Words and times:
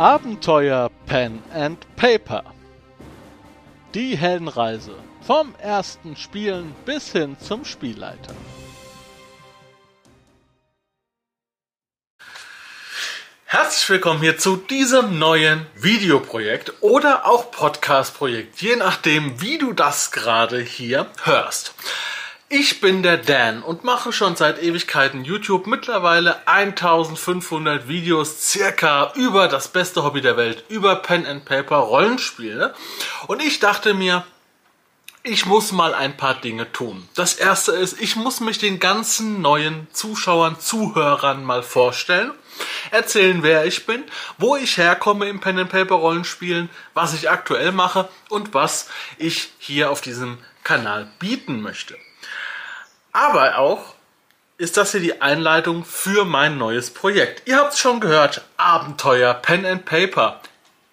Abenteuer 0.00 0.90
Pen 1.04 1.42
and 1.52 1.76
Paper. 1.96 2.42
Die 3.92 4.16
Heldenreise 4.16 4.94
vom 5.20 5.54
ersten 5.56 6.16
Spielen 6.16 6.74
bis 6.86 7.12
hin 7.12 7.36
zum 7.38 7.66
Spielleiter. 7.66 8.32
Herzlich 13.44 13.90
willkommen 13.90 14.20
hier 14.20 14.38
zu 14.38 14.56
diesem 14.56 15.18
neuen 15.18 15.66
Videoprojekt 15.74 16.72
oder 16.80 17.26
auch 17.26 17.50
Podcast-Projekt, 17.50 18.62
je 18.62 18.76
nachdem, 18.76 19.42
wie 19.42 19.58
du 19.58 19.74
das 19.74 20.12
gerade 20.12 20.60
hier 20.60 21.10
hörst. 21.24 21.74
Ich 22.52 22.80
bin 22.80 23.04
der 23.04 23.16
Dan 23.16 23.62
und 23.62 23.84
mache 23.84 24.12
schon 24.12 24.34
seit 24.34 24.60
Ewigkeiten 24.60 25.24
YouTube 25.24 25.68
mittlerweile 25.68 26.48
1500 26.48 27.86
Videos 27.86 28.50
circa 28.50 29.12
über 29.14 29.46
das 29.46 29.68
beste 29.68 30.02
Hobby 30.02 30.20
der 30.20 30.36
Welt, 30.36 30.64
über 30.68 30.96
Pen 30.96 31.26
and 31.26 31.44
Paper 31.44 31.76
Rollenspiele. 31.76 32.74
Und 33.28 33.40
ich 33.40 33.60
dachte 33.60 33.94
mir, 33.94 34.26
ich 35.22 35.46
muss 35.46 35.70
mal 35.70 35.94
ein 35.94 36.16
paar 36.16 36.34
Dinge 36.34 36.72
tun. 36.72 37.08
Das 37.14 37.34
erste 37.34 37.70
ist, 37.70 38.00
ich 38.00 38.16
muss 38.16 38.40
mich 38.40 38.58
den 38.58 38.80
ganzen 38.80 39.40
neuen 39.40 39.86
Zuschauern, 39.92 40.58
Zuhörern 40.58 41.44
mal 41.44 41.62
vorstellen, 41.62 42.32
erzählen, 42.90 43.44
wer 43.44 43.64
ich 43.64 43.86
bin, 43.86 44.02
wo 44.38 44.56
ich 44.56 44.76
herkomme 44.76 45.28
im 45.28 45.38
Pen 45.38 45.60
and 45.60 45.70
Paper 45.70 45.94
Rollenspielen, 45.94 46.68
was 46.94 47.14
ich 47.14 47.30
aktuell 47.30 47.70
mache 47.70 48.08
und 48.28 48.54
was 48.54 48.88
ich 49.18 49.50
hier 49.60 49.92
auf 49.92 50.00
diesem 50.00 50.38
Kanal 50.64 51.12
bieten 51.20 51.60
möchte. 51.60 51.96
Aber 53.12 53.58
auch 53.58 53.94
ist 54.56 54.76
das 54.76 54.92
hier 54.92 55.00
die 55.00 55.22
Einleitung 55.22 55.84
für 55.84 56.24
mein 56.24 56.58
neues 56.58 56.90
Projekt. 56.90 57.48
Ihr 57.48 57.56
habt 57.56 57.72
es 57.72 57.78
schon 57.78 58.00
gehört, 58.00 58.44
Abenteuer 58.56 59.34
Pen 59.34 59.64
and 59.64 59.84
Paper. 59.84 60.40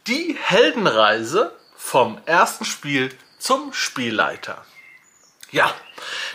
Die 0.08 0.38
Heldenreise 0.40 1.54
vom 1.76 2.18
ersten 2.26 2.66
Spiel 2.66 3.14
zum 3.38 3.74
Spielleiter. 3.74 4.66
Ja, 5.52 5.74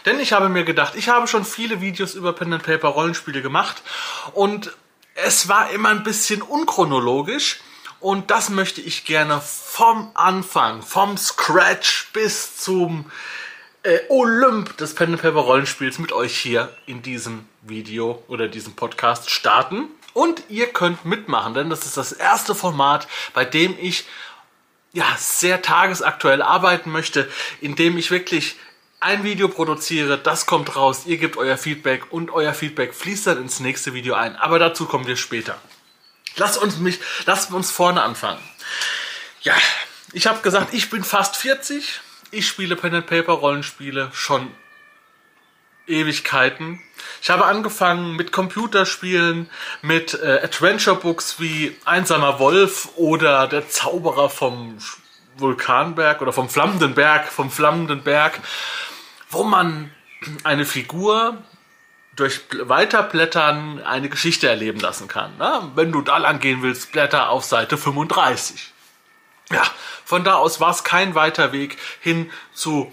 denn 0.06 0.20
ich 0.20 0.33
habe 0.33 0.48
mir 0.48 0.64
gedacht, 0.64 0.94
ich 0.94 1.08
habe 1.08 1.27
schon 1.27 1.44
viele 1.44 1.80
Videos 1.80 2.14
über 2.14 2.33
Pen 2.33 2.52
and 2.52 2.62
Paper 2.62 2.89
Rollenspiele 2.89 3.42
gemacht 3.42 3.83
und 4.33 4.72
es 5.14 5.48
war 5.48 5.70
immer 5.70 5.91
ein 5.91 6.02
bisschen 6.02 6.42
unchronologisch 6.42 7.61
und 8.00 8.30
das 8.30 8.48
möchte 8.48 8.80
ich 8.80 9.05
gerne 9.05 9.41
vom 9.41 10.11
Anfang, 10.14 10.83
vom 10.83 11.17
Scratch 11.19 12.11
bis 12.12 12.56
zum 12.56 13.11
äh, 13.83 14.00
Olymp 14.08 14.77
des 14.77 14.94
Pen 14.94 15.12
and 15.12 15.22
Paper 15.22 15.41
Rollenspiels 15.41 15.98
mit 15.98 16.12
euch 16.12 16.36
hier 16.36 16.75
in 16.86 17.02
diesem 17.02 17.47
Video 17.62 18.22
oder 18.28 18.48
diesem 18.48 18.74
Podcast 18.74 19.30
starten. 19.30 19.89
Und 20.14 20.42
ihr 20.48 20.66
könnt 20.66 21.05
mitmachen, 21.05 21.55
denn 21.55 21.70
das 21.70 21.86
ist 21.86 21.97
das 21.97 22.12
erste 22.12 22.55
Format, 22.55 23.08
bei 23.33 23.44
dem 23.44 23.74
ich 23.80 24.05
ja 24.92 25.06
sehr 25.16 25.62
tagesaktuell 25.62 26.42
arbeiten 26.42 26.91
möchte, 26.91 27.30
in 27.61 27.77
dem 27.77 27.97
ich 27.97 28.11
wirklich 28.11 28.56
ein 29.00 29.24
Video 29.24 29.48
produziere, 29.48 30.19
das 30.19 30.46
kommt 30.46 30.77
raus, 30.77 31.06
ihr 31.06 31.17
gebt 31.17 31.36
euer 31.36 31.56
Feedback 31.56 32.12
und 32.12 32.30
euer 32.30 32.55
Feedback 32.55 32.94
fließt 32.94 33.27
dann 33.27 33.39
ins 33.39 33.58
nächste 33.58 33.94
Video 33.94 34.14
ein. 34.14 34.36
Aber 34.36 34.58
dazu 34.58 34.86
kommen 34.86 35.06
wir 35.06 35.17
später. 35.17 35.58
Lasst 36.36 36.58
uns 36.58 36.77
mich, 36.78 37.00
lasst 37.27 37.50
uns 37.52 37.70
vorne 37.70 38.02
anfangen. 38.02 38.41
Ja, 39.41 39.55
ich 40.12 40.27
habe 40.27 40.41
gesagt, 40.42 40.72
ich 40.72 40.89
bin 40.89 41.02
fast 41.02 41.36
40 41.36 42.00
ich 42.33 42.48
spiele 42.48 42.75
Pen 42.75 42.94
and 42.94 43.06
Paper 43.06 43.34
Rollenspiele 43.34 44.11
schon 44.12 44.50
Ewigkeiten. 45.86 46.80
Ich 47.20 47.30
habe 47.30 47.44
angefangen 47.44 48.16
mit 48.16 48.33
Computerspielen, 48.33 49.50
mit 49.83 50.14
äh, 50.14 50.41
Adventure 50.42 50.97
Books 50.97 51.39
wie 51.39 51.77
Einsamer 51.84 52.39
Wolf 52.39 52.89
oder 52.97 53.47
Der 53.47 53.69
Zauberer 53.69 54.30
vom 54.30 54.79
Vulkanberg 55.36 56.23
oder 56.23 56.33
vom 56.33 56.48
Flammenden 56.48 56.95
Berg, 56.95 57.29
vom 57.29 57.51
Flammenden 57.51 58.02
Berg, 58.02 58.40
wo 59.30 59.45
man 59.45 59.90
eine 60.45 60.64
Figur 60.64 61.36
durch 62.17 62.42
Weiterblättern 62.52 63.83
eine 63.83 64.08
Geschichte 64.08 64.48
erleben 64.48 64.80
lassen 64.80 65.08
kann. 65.08 65.33
Na, 65.39 65.70
wenn 65.74 65.92
du 65.92 66.01
da 66.01 66.18
lang 66.18 66.40
gehen 66.40 66.62
willst, 66.62 66.92
blätter 66.92 67.30
auf 67.30 67.45
Seite 67.45 67.77
35. 67.77 68.71
Ja, 69.52 69.63
von 70.05 70.24
da 70.24 70.35
aus 70.35 70.61
war 70.61 70.70
es 70.70 70.85
kein 70.85 71.14
weiter 71.14 71.52
Weg 71.52 71.77
hin 72.01 72.30
zu 72.52 72.92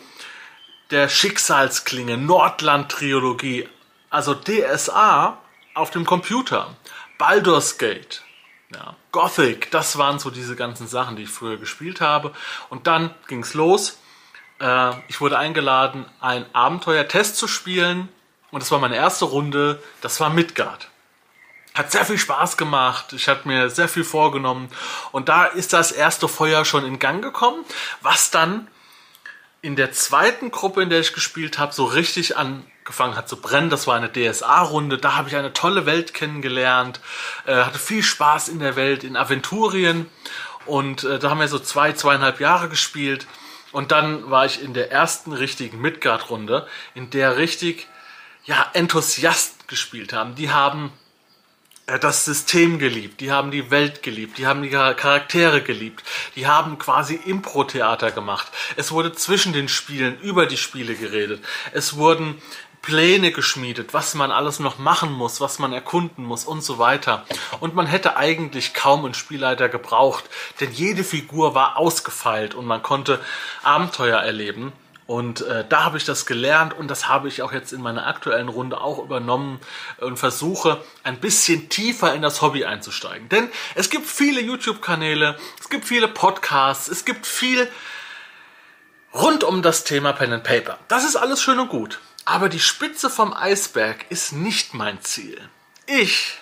der 0.92 1.08
Schicksalsklinge 1.08 2.18
Nordland-Trilogie, 2.18 3.70
also 4.10 4.34
DSA 4.34 5.38
auf 5.74 5.92
dem 5.92 6.06
Computer, 6.06 6.76
Baldur's 7.18 7.78
Gate, 7.78 8.24
ja, 8.74 8.96
Gothic, 9.12 9.72
das 9.72 9.98
waren 9.98 10.20
so 10.20 10.30
diese 10.30 10.56
ganzen 10.56 10.88
Sachen, 10.88 11.16
die 11.16 11.24
ich 11.24 11.30
früher 11.30 11.58
gespielt 11.58 12.02
habe. 12.02 12.34
Und 12.70 12.86
dann 12.88 13.14
ging's 13.28 13.54
los. 13.56 14.00
Äh, 14.60 14.92
ich 15.08 15.22
wurde 15.22 15.38
eingeladen, 15.40 16.06
ein 16.20 16.46
Abenteuer-Test 16.54 17.36
zu 17.36 17.48
spielen. 17.48 18.10
Und 18.52 18.62
das 18.62 18.72
war 18.72 18.80
meine 18.80 18.96
erste 18.96 19.26
Runde. 19.26 19.82
Das 20.02 20.20
war 20.20 20.30
Midgard. 20.30 20.90
Hat 21.80 21.94
sehr 21.94 22.04
viel 22.04 22.18
Spaß 22.18 22.58
gemacht. 22.58 23.14
Ich 23.14 23.30
hatte 23.30 23.48
mir 23.48 23.70
sehr 23.70 23.88
viel 23.88 24.04
vorgenommen. 24.04 24.70
Und 25.14 25.30
da 25.30 25.46
ist 25.46 25.72
das 25.72 25.94
erste 25.94 26.28
Feuer 26.28 26.66
schon 26.66 26.86
in 26.86 27.00
Gang 27.00 27.24
gekommen, 27.24 27.64
was 28.02 28.32
dann 28.32 28.68
in 29.62 29.78
der 29.78 29.94
zweiten 29.94 30.52
Gruppe, 30.52 30.84
in 30.84 30.90
der 30.90 31.00
ich 31.00 31.14
gespielt 31.14 31.58
habe, 31.58 31.72
so 31.74 31.86
richtig 31.86 32.36
angefangen 32.36 33.16
hat 33.16 33.30
zu 33.30 33.40
brennen. 33.40 33.70
Das 33.70 33.88
war 33.88 33.96
eine 33.96 34.12
DSA-Runde. 34.12 34.98
Da 34.98 35.16
habe 35.16 35.30
ich 35.30 35.38
eine 35.38 35.54
tolle 35.54 35.86
Welt 35.86 36.14
kennengelernt, 36.14 37.00
äh, 37.46 37.56
hatte 37.56 37.80
viel 37.80 38.04
Spaß 38.04 38.50
in 38.50 38.60
der 38.60 38.76
Welt, 38.76 39.06
in 39.06 39.16
Aventurien. 39.16 40.10
Und 40.66 41.06
äh, 41.06 41.18
da 41.18 41.30
haben 41.30 41.40
wir 41.40 41.48
so 41.48 41.60
zwei, 41.60 41.94
zweieinhalb 41.94 42.42
Jahre 42.42 42.68
gespielt. 42.68 43.26
Und 43.72 43.94
dann 43.94 44.30
war 44.30 44.46
ich 44.46 44.62
in 44.62 44.74
der 44.74 44.92
ersten 44.92 45.32
richtigen 45.32 45.80
Midgard-Runde, 45.80 46.68
in 46.94 47.10
der 47.10 47.38
richtig 47.38 47.88
ja, 48.44 48.70
Enthusiasten 48.74 49.66
gespielt 49.68 50.12
haben. 50.12 50.36
Die 50.36 50.52
haben 50.52 50.92
das 51.98 52.26
System 52.26 52.80
geliebt, 52.80 53.22
die 53.22 53.32
haben 53.32 53.52
die 53.52 53.72
Welt 53.72 54.04
geliebt, 54.04 54.38
die 54.38 54.46
haben 54.46 54.62
die 54.62 54.70
Charaktere 54.70 55.62
geliebt, 55.62 56.04
die 56.36 56.48
haben 56.48 56.78
quasi 56.78 57.16
Impro-Theater 57.16 58.12
gemacht. 58.12 58.52
Es 58.76 58.92
wurde 58.92 59.14
zwischen 59.14 59.54
den 59.54 59.68
Spielen 59.70 60.20
über 60.20 60.46
die 60.46 60.58
Spiele 60.58 60.96
geredet. 60.96 61.44
Es 61.72 61.96
wurden 61.96 62.42
Pläne 62.82 63.32
geschmiedet, 63.32 63.94
was 63.94 64.14
man 64.16 64.32
alles 64.32 64.60
noch 64.60 64.78
machen 64.78 65.12
muss, 65.12 65.42
was 65.42 65.60
man 65.60 65.74
erkunden 65.74 66.24
muss 66.24 66.46
und 66.46 66.64
so 66.64 66.80
weiter. 66.80 67.26
Und 67.60 67.76
man 67.76 67.88
hätte 67.88 68.16
eigentlich 68.16 68.74
kaum 68.74 69.04
einen 69.04 69.14
Spielleiter 69.14 69.68
gebraucht, 69.68 70.24
denn 70.60 70.72
jede 70.72 71.04
Figur 71.04 71.56
war 71.56 71.78
ausgefeilt 71.78 72.56
und 72.56 72.66
man 72.66 72.82
konnte 72.82 73.20
Abenteuer 73.64 74.20
erleben. 74.20 74.72
Und 75.10 75.42
äh, 75.42 75.66
da 75.68 75.86
habe 75.86 75.98
ich 75.98 76.06
das 76.06 76.28
gelernt 76.28 76.72
und 76.72 76.88
das 76.88 77.08
habe 77.08 77.30
ich 77.30 77.42
auch 77.42 77.52
jetzt 77.52 77.74
in 77.74 77.82
meiner 77.82 78.06
aktuellen 78.06 78.48
Runde 78.48 78.80
auch 78.80 79.00
übernommen 79.00 79.60
und 79.98 80.18
versuche 80.18 80.84
ein 81.02 81.20
bisschen 81.20 81.68
tiefer 81.68 82.14
in 82.14 82.22
das 82.22 82.44
Hobby 82.44 82.66
einzusteigen. 82.66 83.28
Denn 83.28 83.50
es 83.74 83.90
gibt 83.90 84.06
viele 84.06 84.40
YouTube-Kanäle, 84.40 85.36
es 85.60 85.70
gibt 85.70 85.86
viele 85.86 86.10
Podcasts, 86.10 86.88
es 86.90 87.06
gibt 87.06 87.26
viel 87.26 87.68
rund 89.12 89.44
um 89.44 89.64
das 89.64 89.84
Thema 89.84 90.14
Pen 90.14 90.32
and 90.32 90.44
Paper. 90.44 90.78
Das 90.90 91.04
ist 91.04 91.16
alles 91.16 91.42
schön 91.42 91.58
und 91.58 91.70
gut. 91.70 92.00
Aber 92.26 92.48
die 92.48 92.60
Spitze 92.60 93.10
vom 93.10 93.34
Eisberg 93.34 94.06
ist 94.10 94.32
nicht 94.32 94.76
mein 94.76 95.02
Ziel. 95.02 95.42
Ich 95.88 96.38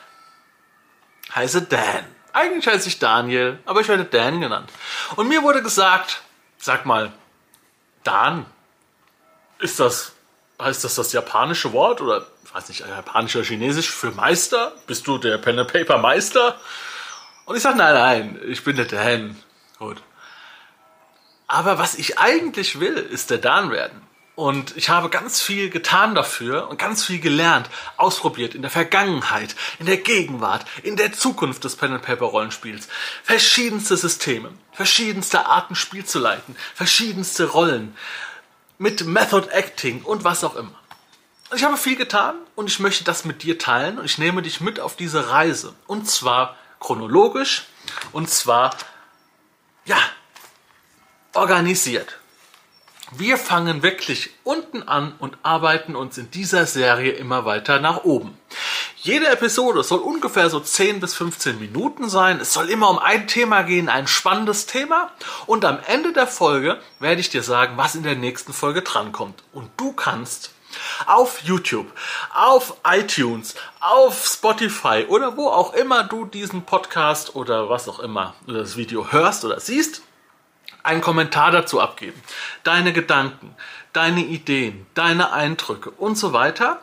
heiße 1.34 1.62
Dan. 1.62 2.04
Eigentlich 2.34 2.68
heiße 2.68 2.90
ich 2.90 3.00
Daniel, 3.00 3.60
aber 3.64 3.80
ich 3.80 3.88
werde 3.88 4.04
Dan 4.04 4.42
genannt. 4.42 4.70
Und 5.16 5.30
mir 5.30 5.42
wurde 5.42 5.64
gesagt, 5.64 6.22
sag 6.58 6.86
mal, 6.86 7.14
Dan, 8.04 8.46
ist 9.60 9.80
das, 9.80 10.14
heißt 10.62 10.84
das 10.84 10.96
das 10.96 11.14
japanische 11.14 11.74
Wort 11.74 12.02
oder, 12.02 12.26
ich 12.46 12.54
weiß 12.54 12.70
nicht, 12.70 12.80
japanisch 12.82 13.36
oder 13.36 13.46
chinesisch 13.46 13.90
für 13.90 14.12
Meister? 14.12 14.74
Bist 14.88 15.08
du 15.08 15.18
der 15.18 15.38
Pen 15.38 15.60
and 15.60 15.72
Paper 15.72 15.98
Meister? 15.98 16.60
Und 17.46 17.56
ich 17.56 17.64
sage, 17.64 17.78
nein, 17.78 17.94
nein, 17.94 18.40
ich 18.48 18.64
bin 18.64 18.76
der 18.76 18.86
Dan. 18.86 19.42
Gut. 19.80 19.98
Aber 21.48 21.78
was 21.78 21.96
ich 21.96 22.20
eigentlich 22.20 22.80
will, 22.80 22.98
ist 22.98 23.30
der 23.30 23.38
Dan 23.38 23.72
werden. 23.72 24.02
Und 24.36 24.78
ich 24.78 24.90
habe 24.90 25.10
ganz 25.10 25.42
viel 25.42 25.72
getan 25.72 26.14
dafür 26.14 26.68
und 26.68 26.78
ganz 26.78 27.04
viel 27.04 27.20
gelernt, 27.20 27.72
ausprobiert 27.96 28.54
in 28.54 28.62
der 28.62 28.70
Vergangenheit, 28.70 29.56
in 29.80 29.88
der 29.88 29.98
Gegenwart, 29.98 30.64
in 30.84 30.96
der 30.96 31.12
Zukunft 31.12 31.64
des 31.64 31.76
Pen 31.76 31.94
and 31.94 32.04
Paper 32.04 32.26
Rollenspiels. 32.26 32.88
Verschiedenste 33.24 33.98
Systeme, 33.98 34.52
verschiedenste 34.74 35.48
Arten 35.48 35.74
Spiel 35.74 36.06
zu 36.06 36.20
leiten, 36.20 36.56
verschiedenste 36.76 37.46
Rollen 37.46 37.98
mit 38.78 39.06
Method 39.06 39.50
Acting 39.52 40.04
und 40.04 40.24
was 40.24 40.44
auch 40.44 40.56
immer. 40.56 40.76
Ich 41.56 41.64
habe 41.64 41.78
viel 41.78 41.96
getan 41.96 42.36
und 42.56 42.68
ich 42.68 42.80
möchte 42.80 43.04
das 43.04 43.24
mit 43.24 43.44
dir 43.44 43.58
teilen 43.58 44.00
und 44.00 44.06
ich 44.06 44.18
nehme 44.18 44.42
dich 44.42 44.60
mit 44.60 44.80
auf 44.80 44.96
diese 44.96 45.30
Reise. 45.30 45.74
Und 45.88 46.10
zwar 46.10 46.58
chronologisch 46.80 47.66
und 48.12 48.30
zwar, 48.30 48.76
ja, 49.86 49.98
organisiert. 51.34 52.20
Wir 53.12 53.38
fangen 53.38 53.84
wirklich 53.84 54.32
unten 54.44 54.84
an 54.84 55.14
und 55.20 55.38
arbeiten 55.42 55.96
uns 55.96 56.18
in 56.18 56.30
dieser 56.30 56.66
Serie 56.66 57.14
immer 57.14 57.46
weiter 57.46 57.80
nach 57.80 58.04
oben. 58.04 58.38
Jede 58.98 59.28
Episode 59.28 59.82
soll 59.84 60.00
ungefähr 60.00 60.50
so 60.50 60.60
10 60.60 61.00
bis 61.00 61.14
15 61.14 61.58
Minuten 61.58 62.10
sein. 62.10 62.42
Es 62.42 62.52
soll 62.52 62.70
immer 62.70 62.90
um 62.90 63.00
ein 63.00 63.28
Thema 63.28 63.62
gehen, 63.62 63.88
ein 63.88 64.08
spannendes 64.08 64.66
Thema. 64.66 65.12
Und 65.46 65.64
am 65.64 65.80
Ende 65.88 66.12
der 66.12 66.28
Folge 66.28 66.82
werde 67.00 67.22
ich 67.22 67.30
dir 67.30 67.44
sagen, 67.44 67.78
was 67.78 67.96
in 67.96 68.04
der 68.04 68.18
nächsten 68.18 68.52
Folge 68.52 68.82
drankommt. 68.82 69.42
Und 69.54 69.70
du 69.78 69.94
kannst 69.94 70.52
auf 71.06 71.42
YouTube, 71.44 71.88
auf 72.34 72.74
iTunes, 72.86 73.56
auf 73.80 74.28
Spotify 74.28 75.06
oder 75.08 75.38
wo 75.38 75.48
auch 75.48 75.74
immer 75.74 76.04
du 76.04 76.26
diesen 76.26 76.64
Podcast 76.64 77.38
oder 77.38 77.70
was 77.70 77.88
auch 77.88 78.00
immer 78.00 78.34
das 78.48 78.76
Video 78.76 79.14
hörst 79.14 79.46
oder 79.46 79.62
siehst, 79.62 80.02
einen 80.88 81.02
Kommentar 81.02 81.52
dazu 81.52 81.80
abgeben. 81.80 82.20
Deine 82.64 82.94
Gedanken, 82.94 83.56
deine 83.94 84.22
Ideen, 84.22 84.86
deine 84.94 85.32
Eindrücke 85.32 85.92
und 85.92 86.18
so 86.18 86.34
weiter. 86.34 86.82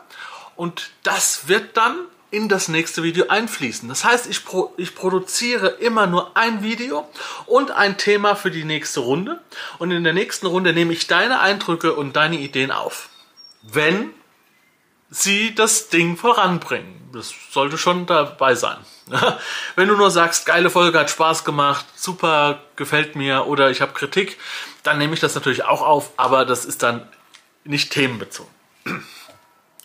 Und 0.55 0.91
das 1.03 1.47
wird 1.47 1.75
dann 1.75 1.97
in 2.31 2.49
das 2.49 2.67
nächste 2.67 3.01
Video 3.03 3.27
einfließen. 3.27 3.87
Das 3.89 4.03
heißt, 4.03 4.27
ich, 4.27 4.45
pro, 4.45 4.73
ich 4.77 4.95
produziere 4.95 5.67
immer 5.67 6.05
nur 6.05 6.35
ein 6.35 6.63
Video 6.63 7.07
und 7.45 7.71
ein 7.71 7.97
Thema 7.97 8.35
für 8.35 8.51
die 8.51 8.65
nächste 8.65 8.99
Runde. 8.99 9.41
Und 9.79 9.91
in 9.91 10.03
der 10.03 10.13
nächsten 10.13 10.45
Runde 10.45 10.73
nehme 10.73 10.93
ich 10.93 11.07
deine 11.07 11.39
Eindrücke 11.39 11.93
und 11.93 12.15
deine 12.15 12.37
Ideen 12.37 12.71
auf. 12.71 13.09
Wenn 13.61 14.11
sie 15.09 15.55
das 15.55 15.89
Ding 15.89 16.17
voranbringen. 16.17 17.09
Das 17.13 17.33
sollte 17.51 17.77
schon 17.77 18.05
dabei 18.05 18.55
sein. 18.55 18.77
Wenn 19.75 19.87
du 19.87 19.95
nur 19.95 20.11
sagst, 20.11 20.45
geile 20.45 20.69
Folge 20.69 20.99
hat 20.99 21.09
Spaß 21.09 21.45
gemacht, 21.45 21.85
super, 21.95 22.61
gefällt 22.75 23.15
mir 23.15 23.45
oder 23.45 23.69
ich 23.69 23.81
habe 23.81 23.93
Kritik, 23.93 24.37
dann 24.83 24.97
nehme 24.97 25.13
ich 25.13 25.19
das 25.19 25.35
natürlich 25.35 25.63
auch 25.63 25.81
auf, 25.81 26.11
aber 26.17 26.45
das 26.45 26.65
ist 26.65 26.83
dann 26.83 27.07
nicht 27.63 27.91
themenbezogen. 27.91 28.53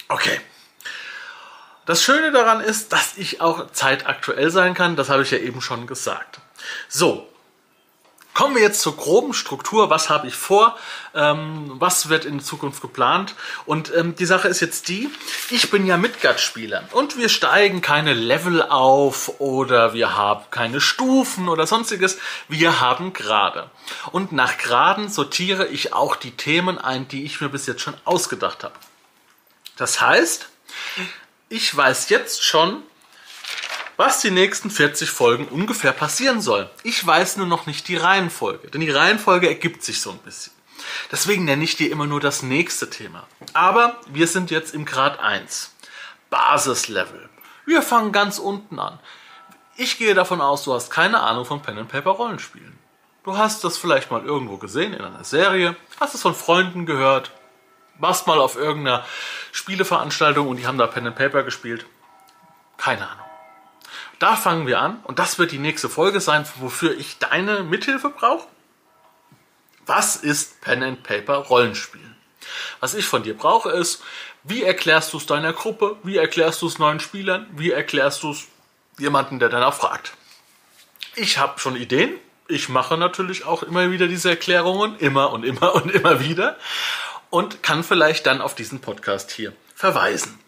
Okay. 0.08 0.40
Das 1.86 2.02
Schöne 2.02 2.32
daran 2.32 2.60
ist, 2.60 2.92
dass 2.92 3.16
ich 3.16 3.40
auch 3.40 3.70
zeitaktuell 3.70 4.50
sein 4.50 4.74
kann, 4.74 4.96
das 4.96 5.08
habe 5.08 5.22
ich 5.22 5.30
ja 5.30 5.38
eben 5.38 5.60
schon 5.60 5.86
gesagt. 5.86 6.40
So, 6.88 7.29
Kommen 8.32 8.54
wir 8.54 8.62
jetzt 8.62 8.80
zur 8.80 8.96
groben 8.96 9.34
Struktur. 9.34 9.90
Was 9.90 10.08
habe 10.08 10.28
ich 10.28 10.34
vor? 10.34 10.78
Ähm, 11.14 11.72
was 11.74 12.08
wird 12.08 12.24
in 12.24 12.40
Zukunft 12.40 12.80
geplant? 12.80 13.34
Und 13.66 13.92
ähm, 13.94 14.14
die 14.14 14.24
Sache 14.24 14.48
ist 14.48 14.60
jetzt 14.60 14.88
die, 14.88 15.10
ich 15.50 15.70
bin 15.70 15.84
ja 15.84 15.96
Midgard-Spieler 15.96 16.84
und 16.92 17.18
wir 17.18 17.28
steigen 17.28 17.80
keine 17.80 18.14
Level 18.14 18.62
auf 18.62 19.40
oder 19.40 19.94
wir 19.94 20.16
haben 20.16 20.44
keine 20.50 20.80
Stufen 20.80 21.48
oder 21.48 21.66
sonstiges. 21.66 22.18
Wir 22.48 22.80
haben 22.80 23.12
Grade. 23.12 23.68
Und 24.12 24.32
nach 24.32 24.58
Graden 24.58 25.08
sortiere 25.08 25.66
ich 25.66 25.92
auch 25.92 26.14
die 26.14 26.30
Themen 26.30 26.78
ein, 26.78 27.08
die 27.08 27.24
ich 27.24 27.40
mir 27.40 27.48
bis 27.48 27.66
jetzt 27.66 27.82
schon 27.82 27.94
ausgedacht 28.04 28.62
habe. 28.62 28.74
Das 29.76 30.00
heißt, 30.00 30.48
ich 31.48 31.76
weiß 31.76 32.10
jetzt 32.10 32.44
schon, 32.44 32.82
was 34.00 34.22
die 34.22 34.30
nächsten 34.30 34.70
40 34.70 35.10
Folgen 35.10 35.44
ungefähr 35.44 35.92
passieren 35.92 36.40
soll. 36.40 36.70
Ich 36.84 37.06
weiß 37.06 37.36
nur 37.36 37.46
noch 37.46 37.66
nicht 37.66 37.86
die 37.86 37.98
Reihenfolge, 37.98 38.68
denn 38.68 38.80
die 38.80 38.90
Reihenfolge 38.90 39.46
ergibt 39.46 39.84
sich 39.84 40.00
so 40.00 40.10
ein 40.10 40.18
bisschen. 40.20 40.54
Deswegen 41.12 41.44
nenne 41.44 41.64
ich 41.64 41.76
dir 41.76 41.92
immer 41.92 42.06
nur 42.06 42.18
das 42.18 42.42
nächste 42.42 42.88
Thema. 42.88 43.26
Aber 43.52 44.00
wir 44.08 44.26
sind 44.26 44.50
jetzt 44.50 44.72
im 44.72 44.86
Grad 44.86 45.20
1. 45.20 45.74
Basislevel. 46.30 47.28
Wir 47.66 47.82
fangen 47.82 48.10
ganz 48.10 48.38
unten 48.38 48.78
an. 48.78 48.98
Ich 49.76 49.98
gehe 49.98 50.14
davon 50.14 50.40
aus, 50.40 50.64
du 50.64 50.72
hast 50.72 50.88
keine 50.88 51.20
Ahnung 51.20 51.44
von 51.44 51.60
Pen 51.60 51.76
and 51.76 51.90
Paper 51.90 52.12
Rollenspielen. 52.12 52.78
Du 53.24 53.36
hast 53.36 53.64
das 53.64 53.76
vielleicht 53.76 54.10
mal 54.10 54.24
irgendwo 54.24 54.56
gesehen 54.56 54.94
in 54.94 55.04
einer 55.04 55.24
Serie, 55.24 55.76
hast 56.00 56.14
es 56.14 56.22
von 56.22 56.34
Freunden 56.34 56.86
gehört, 56.86 57.32
warst 57.98 58.26
mal 58.26 58.38
auf 58.38 58.56
irgendeiner 58.56 59.04
Spieleveranstaltung 59.52 60.48
und 60.48 60.56
die 60.56 60.66
haben 60.66 60.78
da 60.78 60.86
Pen 60.86 61.06
and 61.06 61.16
Paper 61.16 61.42
gespielt. 61.42 61.84
Keine 62.78 63.06
Ahnung. 63.06 63.29
Da 64.20 64.36
fangen 64.36 64.66
wir 64.66 64.80
an 64.80 65.00
und 65.04 65.18
das 65.18 65.38
wird 65.38 65.50
die 65.50 65.58
nächste 65.58 65.88
Folge 65.88 66.20
sein, 66.20 66.46
wofür 66.56 66.96
ich 66.96 67.18
deine 67.18 67.62
Mithilfe 67.62 68.10
brauche. 68.10 68.46
Was 69.86 70.14
ist 70.14 70.60
Pen 70.60 70.82
and 70.82 71.02
Paper 71.02 71.36
Rollenspielen? 71.36 72.14
Was 72.80 72.94
ich 72.94 73.06
von 73.06 73.22
dir 73.22 73.34
brauche 73.34 73.70
ist, 73.70 74.02
wie 74.44 74.62
erklärst 74.62 75.14
du 75.14 75.16
es 75.16 75.24
deiner 75.24 75.54
Gruppe? 75.54 75.96
Wie 76.02 76.18
erklärst 76.18 76.60
du 76.60 76.66
es 76.66 76.78
neuen 76.78 77.00
Spielern? 77.00 77.46
Wie 77.52 77.70
erklärst 77.70 78.22
du 78.22 78.32
es 78.32 78.46
jemanden, 78.98 79.38
der 79.38 79.48
danach 79.48 79.74
fragt? 79.74 80.12
Ich 81.16 81.38
habe 81.38 81.58
schon 81.58 81.74
Ideen. 81.74 82.14
Ich 82.46 82.68
mache 82.68 82.98
natürlich 82.98 83.46
auch 83.46 83.62
immer 83.62 83.90
wieder 83.90 84.06
diese 84.06 84.28
Erklärungen, 84.28 84.98
immer 84.98 85.32
und 85.32 85.44
immer 85.44 85.74
und 85.74 85.90
immer 85.90 86.20
wieder 86.20 86.58
und 87.30 87.62
kann 87.62 87.82
vielleicht 87.84 88.26
dann 88.26 88.42
auf 88.42 88.54
diesen 88.54 88.80
Podcast 88.82 89.30
hier 89.30 89.54
verweisen. 89.74 90.38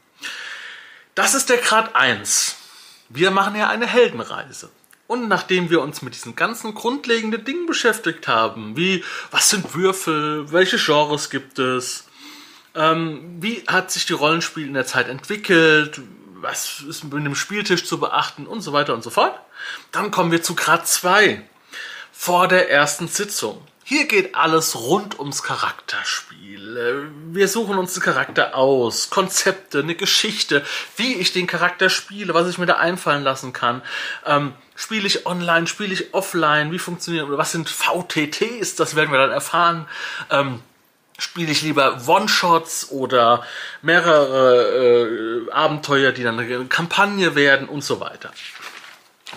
Das 1.15 1.33
ist 1.33 1.49
der 1.49 1.59
Grad 1.59 1.95
1. 1.95 2.59
Wir 3.15 3.31
machen 3.31 3.57
ja 3.57 3.69
eine 3.69 3.87
Heldenreise. 3.87 4.71
Und 5.07 5.29
nachdem 5.29 5.69
wir 5.69 5.83
uns 5.83 6.01
mit 6.01 6.15
diesen 6.15 6.37
ganzen 6.37 6.75
grundlegenden 6.75 7.45
Dingen 7.45 7.67
beschäftigt 7.67 8.29
haben, 8.29 8.77
wie 8.77 9.05
was 9.31 9.51
sind 9.51 9.75
Würfel, 9.75 10.51
welche 10.53 10.79
Genres 10.79 11.29
gibt 11.29 11.59
es, 11.59 12.07
ähm, 12.75 13.37
wie 13.41 13.63
hat 13.67 13.91
sich 13.91 14.07
die 14.07 14.15
Rollenspiel 14.15 14.67
in 14.67 14.73
der 14.73 14.87
Zeit 14.87 15.09
entwickelt, 15.09 16.01
was 16.41 16.81
ist 16.89 17.05
mit 17.05 17.13
dem 17.13 17.35
Spieltisch 17.35 17.85
zu 17.85 18.01
beachten 18.01 18.47
und 18.47 18.63
so 18.63 18.73
weiter 18.73 18.95
und 18.95 19.05
so 19.05 19.11
fort, 19.11 19.39
dann 19.91 20.11
kommen 20.11 20.33
wir 20.33 20.43
zu 20.43 20.55
Grad 20.55 20.89
2 20.89 21.43
vor 22.11 22.49
der 22.49 22.71
ersten 22.71 23.09
Sitzung. 23.09 23.63
Hier 23.93 24.07
geht 24.07 24.35
alles 24.35 24.75
rund 24.75 25.19
ums 25.19 25.43
Charakterspiel. 25.43 27.11
Wir 27.27 27.47
suchen 27.47 27.77
uns 27.77 27.93
den 27.93 28.03
Charakter 28.03 28.55
aus, 28.57 29.11
Konzepte, 29.11 29.81
eine 29.81 29.95
Geschichte, 29.95 30.65
wie 30.97 31.17
ich 31.17 31.35
den 31.35 31.47
Charakter 31.47 31.91
spiele, 31.91 32.33
was 32.33 32.49
ich 32.49 32.57
mir 32.57 32.65
da 32.65 32.77
einfallen 32.77 33.23
lassen 33.23 33.53
kann. 33.53 33.83
Ähm, 34.25 34.55
spiele 34.77 35.07
ich 35.07 35.27
online, 35.27 35.67
spiele 35.67 35.93
ich 35.93 36.15
offline, 36.15 36.73
wie 36.73 36.79
funktioniert, 36.79 37.27
was 37.29 37.53
sind 37.53 37.69
VTTs, 37.69 38.77
das 38.77 38.97
werden 38.97 39.13
wir 39.13 39.19
dann 39.19 39.31
erfahren. 39.31 39.87
Ähm, 40.31 40.63
spiele 41.19 41.53
ich 41.53 41.61
lieber 41.61 42.01
One-Shots 42.07 42.93
oder 42.93 43.45
mehrere 43.83 45.49
äh, 45.49 45.53
Abenteuer, 45.53 46.13
die 46.13 46.23
dann 46.23 46.41
eine 46.41 46.65
Kampagne 46.65 47.35
werden 47.35 47.69
und 47.69 47.85
so 47.85 48.01
weiter. 48.01 48.33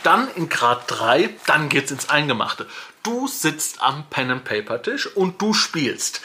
Dann 0.05 0.29
in 0.35 0.49
Grad 0.49 0.83
3, 0.87 1.31
dann 1.47 1.67
geht's 1.67 1.89
ins 1.89 2.09
Eingemachte. 2.09 2.67
Du 3.01 3.27
sitzt 3.27 3.81
am 3.81 4.07
Pen 4.11 4.29
and 4.29 4.43
Paper 4.43 4.79
Tisch 4.79 5.07
und 5.07 5.41
du 5.41 5.53
spielst. 5.53 6.21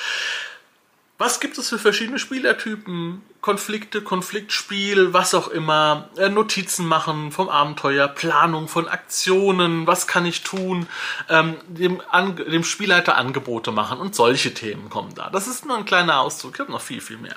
Was 1.16 1.40
gibt 1.40 1.56
es 1.56 1.70
für 1.70 1.78
verschiedene 1.78 2.18
Spielertypen? 2.18 3.22
Konflikte, 3.40 4.02
Konfliktspiel, 4.02 5.14
was 5.14 5.32
auch 5.34 5.48
immer, 5.48 6.10
äh, 6.18 6.28
Notizen 6.28 6.86
machen 6.86 7.32
vom 7.32 7.48
Abenteuer, 7.48 8.06
Planung 8.08 8.68
von 8.68 8.86
Aktionen, 8.86 9.86
was 9.86 10.06
kann 10.06 10.26
ich 10.26 10.42
tun, 10.42 10.86
ähm, 11.30 11.56
dem, 11.68 12.02
an, 12.10 12.36
dem 12.36 12.64
Spielleiter 12.64 13.16
Angebote 13.16 13.72
machen 13.72 13.98
und 13.98 14.14
solche 14.14 14.52
Themen 14.52 14.90
kommen 14.90 15.14
da. 15.14 15.30
Das 15.30 15.46
ist 15.46 15.64
nur 15.64 15.78
ein 15.78 15.86
kleiner 15.86 16.20
Ausdruck, 16.20 16.52
ich 16.54 16.60
habe 16.60 16.72
noch 16.72 16.82
viel, 16.82 17.00
viel 17.00 17.16
mehr. 17.16 17.36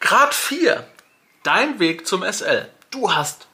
Grad 0.00 0.32
4, 0.32 0.86
dein 1.42 1.78
Weg 1.80 2.06
zum 2.06 2.22
SL. 2.22 2.70
Du 2.90 3.12
hast 3.12 3.47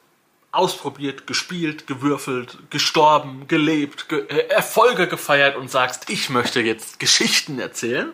ausprobiert, 0.54 1.26
gespielt, 1.26 1.86
gewürfelt, 1.86 2.58
gestorben, 2.70 3.48
gelebt, 3.48 4.08
ge 4.08 4.26
äh, 4.28 4.48
Erfolge 4.48 5.08
gefeiert 5.08 5.56
und 5.56 5.70
sagst, 5.70 6.10
ich 6.10 6.30
möchte 6.30 6.60
jetzt 6.60 6.98
Geschichten 6.98 7.58
erzählen. 7.58 8.12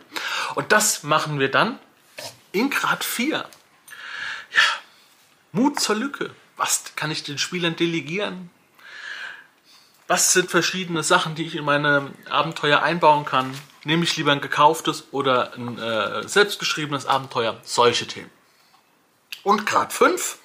Und 0.54 0.72
das 0.72 1.02
machen 1.02 1.38
wir 1.38 1.50
dann 1.50 1.78
in 2.52 2.70
Grad 2.70 3.04
4. 3.04 3.36
Ja, 3.38 3.46
Mut 5.52 5.80
zur 5.80 5.96
Lücke. 5.96 6.30
Was 6.56 6.96
kann 6.96 7.10
ich 7.10 7.22
den 7.22 7.38
Spielern 7.38 7.76
delegieren? 7.76 8.50
Was 10.08 10.32
sind 10.32 10.50
verschiedene 10.50 11.02
Sachen, 11.02 11.34
die 11.36 11.46
ich 11.46 11.54
in 11.54 11.64
meine 11.64 12.10
Abenteuer 12.28 12.82
einbauen 12.82 13.24
kann? 13.24 13.56
Nehme 13.84 14.04
ich 14.04 14.16
lieber 14.16 14.32
ein 14.32 14.40
gekauftes 14.40 15.04
oder 15.12 15.54
ein 15.54 15.78
äh, 15.78 16.26
selbstgeschriebenes 16.26 17.06
Abenteuer? 17.06 17.60
Solche 17.62 18.06
Themen. 18.06 18.30
Und 19.42 19.66
Grad 19.66 19.92
5 19.92 20.38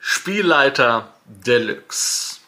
Spielleiter 0.00 1.14
Deluxe. 1.26 2.40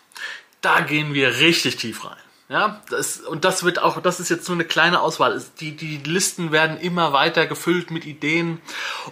Da 0.61 0.81
gehen 0.81 1.15
wir 1.15 1.39
richtig 1.39 1.77
tief 1.77 2.05
rein. 2.05 2.17
Ja, 2.49 2.83
das, 2.91 3.19
und 3.19 3.45
das 3.47 3.65
wird 3.65 3.79
auch, 3.79 4.03
das 4.03 4.21
ist 4.21 4.29
jetzt 4.29 4.47
nur 4.49 4.57
eine 4.57 4.67
kleine 4.67 5.01
Auswahl. 5.01 5.43
Die, 5.61 5.75
die 5.75 5.97
Listen 5.99 6.53
werden 6.53 6.79
immer 6.79 7.13
weiter 7.13 7.47
gefüllt 7.47 7.91
mit 7.91 8.05
Ideen 8.05 8.61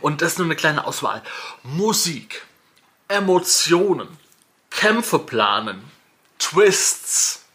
und 0.02 0.20
das 0.20 0.32
ist 0.32 0.38
nur 0.38 0.46
eine 0.46 0.56
kleine 0.56 0.86
Auswahl. 0.86 1.22
Musik, 1.62 2.44
Emotionen, 3.08 4.08
Kämpfe 4.68 5.18
planen, 5.18 5.82
Twists, 6.38 7.46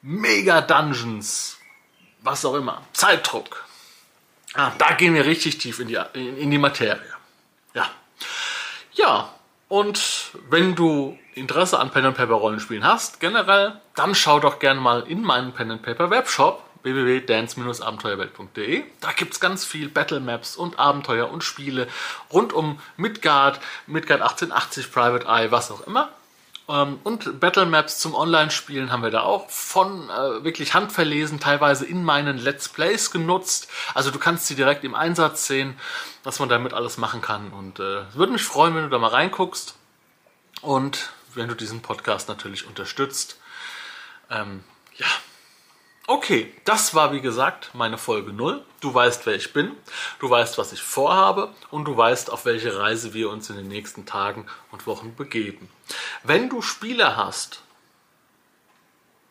Mega 0.00 0.60
Dungeons, 0.60 1.58
was 2.20 2.44
auch 2.44 2.54
immer, 2.54 2.82
Zeitdruck. 2.92 3.64
Ah, 4.54 4.72
da 4.78 4.92
gehen 4.92 5.14
wir 5.14 5.26
richtig 5.26 5.58
tief 5.58 5.80
in 5.80 5.88
die, 5.88 5.98
in, 6.14 6.38
in 6.38 6.50
die 6.50 6.58
Materie. 6.58 7.02
Ja. 7.74 7.90
Ja, 8.92 9.34
und 9.68 10.32
wenn 10.48 10.74
du 10.74 11.18
Interesse 11.34 11.78
an 11.78 11.90
Pen 11.90 12.06
and 12.06 12.16
Paper 12.16 12.34
Rollenspielen 12.34 12.84
hast, 12.84 13.20
generell, 13.20 13.78
dann 13.94 14.14
schau 14.14 14.40
doch 14.40 14.58
gerne 14.58 14.80
mal 14.80 15.02
in 15.02 15.22
meinen 15.22 15.52
Pen 15.52 15.70
and 15.70 15.82
Paper 15.82 16.10
Webshop 16.10 16.62
www.dance-abenteuerwelt.de. 16.82 18.84
Da 19.00 19.12
gibt 19.12 19.32
es 19.32 19.40
ganz 19.40 19.64
viel 19.64 19.88
Battle 19.88 20.20
Maps 20.20 20.56
und 20.56 20.78
Abenteuer 20.78 21.30
und 21.30 21.42
Spiele 21.42 21.88
rund 22.32 22.52
um 22.52 22.78
Midgard, 22.96 23.58
Midgard 23.88 24.22
1880, 24.22 24.92
Private 24.92 25.26
Eye, 25.26 25.50
was 25.50 25.72
auch 25.72 25.84
immer. 25.86 26.10
Ähm, 26.68 26.98
und 27.04 27.40
Battle 27.40 27.66
Maps 27.66 27.98
zum 27.98 28.14
Online-Spielen 28.14 28.90
haben 28.90 29.02
wir 29.02 29.10
da 29.10 29.22
auch 29.22 29.48
von 29.50 30.10
äh, 30.10 30.44
wirklich 30.44 30.74
handverlesen, 30.74 31.40
teilweise 31.40 31.86
in 31.86 32.02
meinen 32.04 32.38
Let's 32.38 32.68
Plays 32.68 33.10
genutzt. 33.10 33.68
Also 33.94 34.10
du 34.10 34.18
kannst 34.18 34.46
sie 34.46 34.56
direkt 34.56 34.84
im 34.84 34.94
Einsatz 34.94 35.46
sehen, 35.46 35.78
was 36.24 36.38
man 36.38 36.48
damit 36.48 36.74
alles 36.74 36.98
machen 36.98 37.20
kann. 37.20 37.52
Und 37.52 37.78
äh, 37.78 38.00
es 38.08 38.16
würde 38.16 38.32
mich 38.32 38.42
freuen, 38.42 38.74
wenn 38.74 38.84
du 38.84 38.90
da 38.90 38.98
mal 38.98 39.08
reinguckst 39.08 39.76
und 40.62 41.10
wenn 41.34 41.48
du 41.48 41.54
diesen 41.54 41.82
Podcast 41.82 42.28
natürlich 42.28 42.66
unterstützt. 42.66 43.38
Ähm, 44.30 44.64
ja. 44.96 45.06
Okay, 46.08 46.54
das 46.64 46.94
war 46.94 47.12
wie 47.12 47.20
gesagt 47.20 47.70
meine 47.74 47.98
Folge 47.98 48.32
0. 48.32 48.62
Du 48.80 48.94
weißt, 48.94 49.26
wer 49.26 49.34
ich 49.34 49.52
bin, 49.52 49.72
du 50.20 50.30
weißt, 50.30 50.56
was 50.56 50.72
ich 50.72 50.80
vorhabe 50.80 51.52
und 51.72 51.84
du 51.84 51.96
weißt, 51.96 52.30
auf 52.30 52.44
welche 52.44 52.78
Reise 52.78 53.12
wir 53.12 53.28
uns 53.28 53.50
in 53.50 53.56
den 53.56 53.66
nächsten 53.66 54.06
Tagen 54.06 54.46
und 54.70 54.86
Wochen 54.86 55.16
begeben. 55.16 55.68
Wenn 56.22 56.48
du 56.48 56.62
Spieler 56.62 57.16
hast, 57.16 57.60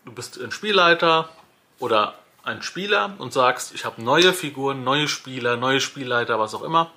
du 0.03 0.12
bist 0.12 0.38
ein 0.38 0.51
Spielleiter 0.51 1.29
oder 1.79 2.15
ein 2.44 2.62
Spieler 2.62 3.15
und 3.20 3.32
sagst, 3.32 3.74
ich 3.74 3.86
habe 3.86 4.03
neue 4.03 4.34
Figuren, 4.34 4.84
neue 4.84 5.08
Spieler, 5.08 5.55
neue 5.55 5.79
Spielleiter, 5.79 6.39
was 6.39 6.53
auch 6.53 6.62
immer, 6.62 6.91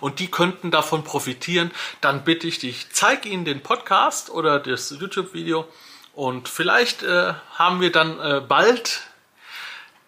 und 0.00 0.18
die 0.18 0.30
könnten 0.30 0.70
davon 0.70 1.04
profitieren, 1.04 1.70
dann 2.02 2.24
bitte 2.24 2.46
ich 2.46 2.58
dich, 2.58 2.88
zeig 2.92 3.24
ihnen 3.24 3.46
den 3.46 3.62
Podcast 3.62 4.28
oder 4.28 4.60
das 4.60 4.90
YouTube-Video 4.90 5.66
und 6.12 6.50
vielleicht 6.50 7.02
äh, 7.02 7.32
haben 7.54 7.80
wir 7.80 7.90
dann 7.90 8.20
äh, 8.20 8.42
bald 8.46 9.08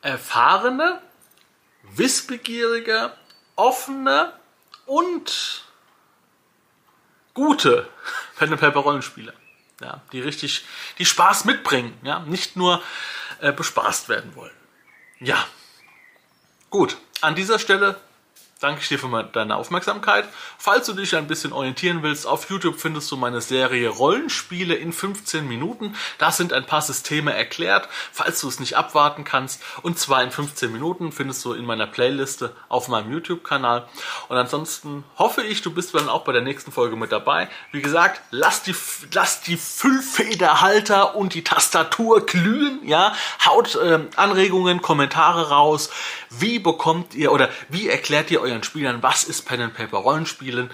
erfahrene, 0.05 1.01
wissbegierige, 1.83 3.13
offene 3.57 4.33
und 4.87 5.65
gute 7.33 7.89
Pen 8.37 8.53
and 8.53 8.61
Paper 8.61 8.81
Rollenspiele, 8.81 9.33
ja, 9.81 10.03
die 10.13 10.21
richtig, 10.21 10.65
die 10.99 11.07
Spaß 11.07 11.47
mitbringen, 11.47 11.99
ja, 12.03 12.21
nicht 12.21 12.55
nur 12.55 12.83
äh, 13.41 13.51
bespaßt 13.53 14.09
werden 14.09 14.37
wollen. 14.37 14.55
Ja, 15.21 15.43
gut. 16.71 16.99
An 17.23 17.35
dieser 17.35 17.59
Stelle 17.59 17.99
danke 18.65 18.81
ich 18.81 18.89
dir 18.89 18.99
für 18.99 19.29
deine 19.33 19.57
Aufmerksamkeit. 19.57 20.25
Falls 20.57 20.87
du 20.87 20.95
dich 20.95 21.15
ein 21.15 21.27
bisschen 21.27 21.53
orientieren 21.53 22.03
willst, 22.03 22.27
auf 22.27 22.49
YouTube 22.49 22.81
findest 22.81 23.13
du 23.13 23.17
meine 23.17 23.43
Serie 23.43 23.91
Rollenspiele 23.91 24.75
in 24.75 24.95
15 24.95 25.47
Minuten. 25.47 25.95
Da 26.17 26.33
sind 26.33 26.55
ein 26.55 26.65
paar 26.65 26.81
Systeme 26.81 27.35
erklärt, 27.35 27.89
falls 28.11 28.41
du 28.41 28.49
es 28.49 28.61
nicht 28.61 28.79
abwarten 28.79 29.25
kannst. 29.25 29.63
Und 29.83 29.99
zwar 29.99 30.23
in 30.23 30.31
15 30.31 30.73
Minuten 30.73 31.13
findest 31.13 31.45
du 31.45 31.53
in 31.53 31.67
meiner 31.67 31.87
Playliste 31.87 32.57
auf 32.71 32.89
meinem 32.89 33.13
YouTube-Kanal. 33.13 33.87
Und 34.29 34.37
ansonsten 34.39 35.05
hoffe 35.19 35.43
ich, 35.43 35.61
du 35.61 35.71
bist 35.71 35.95
dann 35.95 36.09
auch 36.09 36.25
bei 36.25 36.33
der 36.33 36.43
nächsten 36.43 36.73
Folge 36.73 36.97
mit 36.97 37.13
dabei. 37.13 37.51
Wie 37.71 37.83
gesagt, 37.83 38.23
lass 38.31 38.63
die, 38.63 38.75
lass 39.13 39.43
die 39.43 39.59
Füllfederhalter 39.59 41.17
und 41.17 41.35
die 41.35 41.45
Tastatur 41.45 42.25
glühen. 42.25 42.81
Ja, 42.87 43.15
haut 43.45 43.75
äh, 43.75 44.01
Anregungen, 44.17 44.81
Kommentare 44.81 45.51
raus. 45.51 45.91
Wie 46.31 46.59
bekommt 46.59 47.15
ihr 47.15 47.31
oder 47.31 47.51
wie 47.69 47.89
erklärt 47.89 48.31
ihr 48.31 48.41
euren 48.41 48.54
euren 48.55 48.65
Spielern, 48.65 49.03
was 49.03 49.25
ist 49.25 49.43
Pen 49.43 49.61
and 49.61 49.75
Paper 49.75 49.99
Rollenspielen, 49.99 50.71